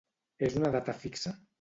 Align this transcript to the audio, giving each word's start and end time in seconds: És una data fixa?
És 0.47 0.57
una 0.61 0.73
data 0.77 0.97
fixa? 1.05 1.37